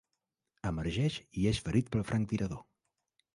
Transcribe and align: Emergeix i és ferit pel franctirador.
Emergeix 0.69 1.17
i 1.41 1.45
és 1.51 1.59
ferit 1.67 1.93
pel 1.97 2.07
franctirador. 2.13 2.65